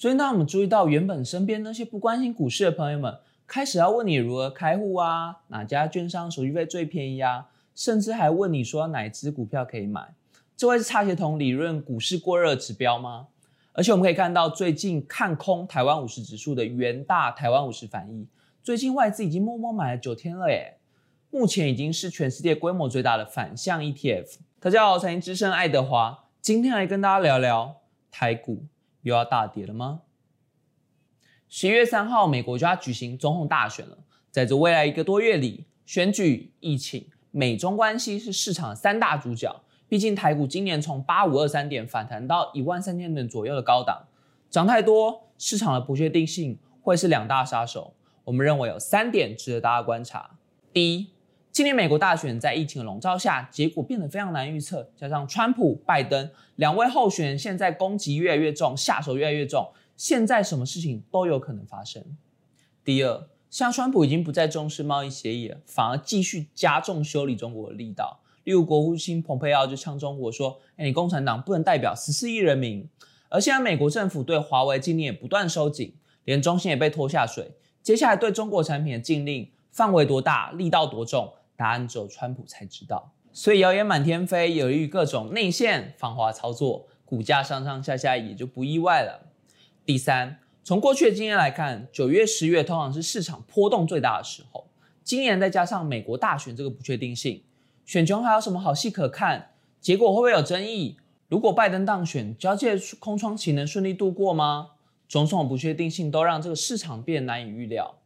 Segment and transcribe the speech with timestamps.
[0.00, 3.14] 所以，当我们注意到原本身边那些不关心股市的朋友们，
[3.46, 10.14] 开始要问你如何开户啊，哪家券商手续费最便宜啊，甚至还问你说哪支股票可以买，
[10.56, 13.26] 这会是差协同理论股市过热指标吗？
[13.72, 18.26] 而且我们可以看到，最近看空台湾五十指数的元大台湾五十反应，
[18.62, 20.78] 最近外资已经默默买了九天了耶，
[21.30, 24.36] 目前已经是全世界规模最大的反向 ETF。
[24.60, 27.76] 大家好，财经之声爱德华，今天来跟大家聊聊
[28.10, 28.64] 台股
[29.02, 30.02] 又要大跌了吗？
[31.48, 33.98] 十一月三号，美国就要举行总统大选了。
[34.30, 39.60] 在这未来一个多月里，选举、疫情、美中关系是市场三大主角。
[39.88, 44.04] 毕竟台股今年从八五二三点反弹到一万三千点左右的高档，
[44.48, 47.92] 涨太多，市场的不确定性会是两大杀手。
[48.22, 50.30] 我们认为有三点值得大家观察。
[50.72, 51.10] 第一，
[51.60, 59.70] 今年美国大选在疫情的笼罩下，结果变得非常难预测，加上川普、拜登两位候选人现在攻击越来越重，下手越来越重。
[59.94, 62.02] 现在什么事情都有可能发生。
[62.82, 68.20] 第二，像川普已经不再重视贸易协议了，反而继续加重修理中国的力道。
[68.44, 72.88] 例如，国务卿蓬佩奥就呛中国说：“哎，你共产党不能代表十四亿人民。”
[73.28, 75.92] 而现在美国政府对华为禁令也不断收紧，
[76.24, 77.50] 连中兴也被拖下水。
[77.82, 81.34] 接下来对中国产品的禁令范围多大，力道多重？
[81.60, 83.12] 答案只有川普才知道。
[83.34, 89.26] 所以谣言满天飞，有利于各种内线防滑操作，股价上上下下也就不意外了。
[89.84, 94.68] 第三，从过去的经验来看，九月、十月通常是市场波动最大的时候。
[95.04, 97.42] 今年再加上美国大选这个不确定性，
[97.84, 99.50] 选穷还有什么好戏可看？
[99.82, 100.96] 结果会不会有争议？
[101.28, 104.70] 如果拜登当选，交界空窗期能顺利度过吗？
[105.06, 107.96] 种种不确定性都让这个市场变难以预料。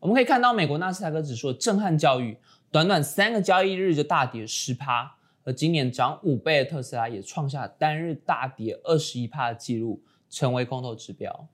[0.00, 2.36] 我们可以看到美国纳斯达克指数震撼教育，
[2.72, 10.02] 短短三个交易日就大跌十趴，而今年涨五倍的特斯拉也创下单日大跌二十一趴的记录。
[10.32, 11.46] 成为空头指标。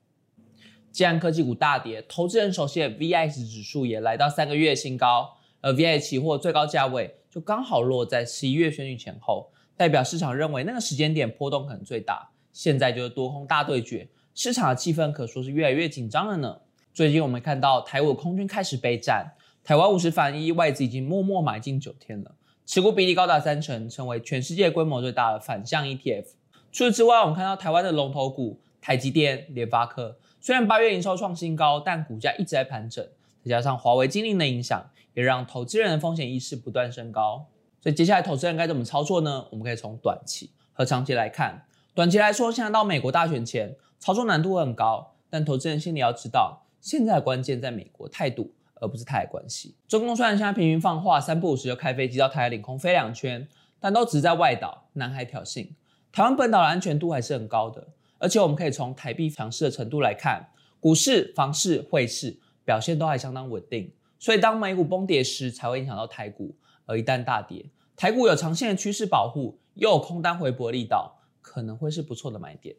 [0.89, 12.29] 既然科技股大跌，投资人熟悉的 VIX 指数也来到三个月新高，而 VIX 期货最高价位就刚好落在十一月选举前后，代表市场认为那个时间点波动可能最大。
[12.53, 16.61] 现在就是多空大对决，市场的气氛可说是越来越紧张了呢。
[16.93, 19.33] 最近我们看到台股空军开始备战，
[19.69, 22.31] 台湾五十反一外资已经默默买进九天了，
[22.65, 26.25] 持股比例高达三成，成为全世界规模最大的反向 ETF。
[26.71, 28.59] 除此之外，我们看到台湾的龙头股。
[28.81, 33.05] 台积电、联发科虽然八月营收创新高，但股价一直在盘整，
[33.43, 37.45] 再加上华为禁令的影响，也让投资人的风险意识不断升高。
[37.79, 39.45] 所以接下来投资人该怎么操作呢？
[39.51, 41.67] 我们可以从短期和长期来看。
[41.93, 49.75] 短期来说，现在到美国大选前，操作难度很高，但投资人心里要知道，现在关键在美国态度，而不是台海关系。
[49.87, 53.47] 中共虽然现在频频放话，三不五时就开飞机到台海领空飞两圈，
[53.79, 55.69] 但都只在外岛、南海挑衅，
[56.11, 57.87] 台湾本岛的安全度还是很高的。
[58.17, 63.93] 而且我们可以从台币强势的程度来看，股市、房市、汇市表现都还相当稳定。
[64.19, 66.53] 所以当美股崩跌时，才会影响到台股。
[66.85, 67.65] 而一旦大跌，
[67.95, 72.75] 台股有长线的趋势保护，又有空单回补力道，可能会是不错的买点。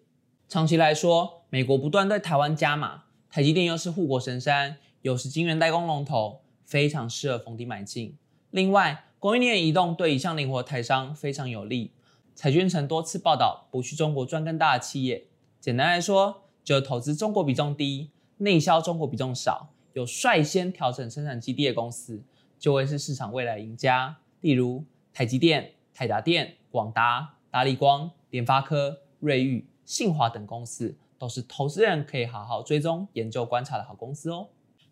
[0.49, 8.17] 长期来说，美国不断对台湾加码，台积电又是护国神山，又是晶圆代工龙头，非常适合逢低买进。
[8.51, 11.93] 另外，供应链移动对一向灵活台商非常有利。
[12.35, 15.27] 彩君曾多次报道，不去中国赚更大的企业。
[15.61, 22.23] 简单来说，就投资中国比重低、内销中国比重少、有率先调整生产基地的公司，
[22.59, 24.17] 就会是市场未来赢家。
[24.41, 34.49] 例如台积电、台达电、广达、达利光、联发科、瑞昱、信华等公司，都是投资人可以好好追踪、研究、观察的好公司哦。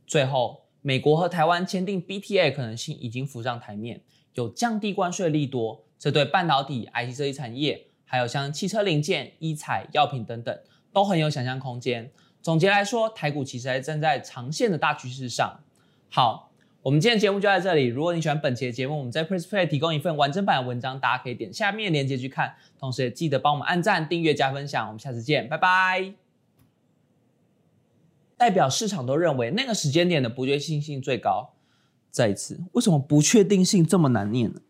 [0.07, 4.03] 最后，美国和台湾签订 BTA 可能性已经浮上台面，
[4.35, 7.87] 有降低关税利多，这对半导体、IT 设计产业。
[8.05, 10.59] 还有像汽车零件、医材、药品等等，
[10.93, 12.11] 都很有想象空间。
[12.43, 15.61] 总结来说，台股其实还站在长线的大趋势上。
[16.11, 16.48] 好，
[16.89, 17.85] 我们今天节目就在这里。
[17.85, 22.55] 如果你喜欢本期的节目，我们在 Press Play 提供一份完整版的文章，大家可以点下面的链接去看。
[22.79, 24.87] 同时也记得帮我们按赞、订阅、加分享。
[24.87, 26.15] 我们下次见，拜拜。
[28.39, 31.51] 代表市场都认为那个时间点的不确定性最高。
[32.11, 34.63] 再一次，为什么不确定性这么难念呢？